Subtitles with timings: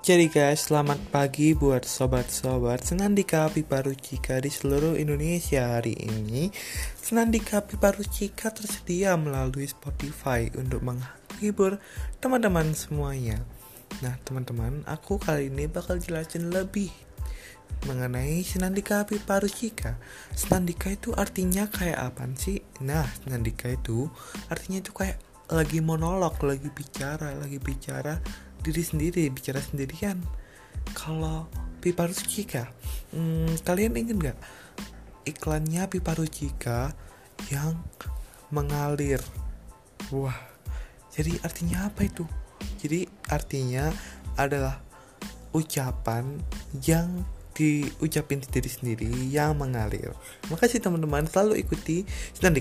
[0.00, 6.48] Jadi guys, selamat pagi buat sobat-sobat Senandika Pipa Rucika di seluruh Indonesia hari ini.
[6.96, 11.76] Senandika Pipa Rucika tersedia melalui Spotify untuk menghibur
[12.16, 13.44] teman-teman semuanya.
[14.00, 16.88] Nah, teman-teman, aku kali ini bakal jelasin lebih
[17.84, 20.00] mengenai Senandika Pipa Rucika.
[20.32, 22.64] Senandika itu artinya kayak apa sih?
[22.80, 24.08] Nah, Senandika itu
[24.48, 25.20] artinya itu kayak
[25.52, 28.16] lagi monolog, lagi bicara, lagi bicara
[28.60, 30.20] diri sendiri bicara sendirian
[30.92, 31.48] kalau
[31.80, 32.68] pipa Rucika
[33.12, 34.38] hmm, kalian ingin nggak
[35.28, 36.92] iklannya pipa Rucika
[37.48, 37.80] yang
[38.52, 39.20] mengalir?
[40.12, 40.36] Wah
[41.14, 42.24] jadi artinya apa itu?
[42.80, 43.92] Jadi artinya
[44.36, 44.80] adalah
[45.52, 46.38] ucapan
[46.86, 50.14] yang diucapin diri sendiri yang mengalir.
[50.48, 52.06] Makasih teman-teman selalu ikuti
[52.40, 52.56] dan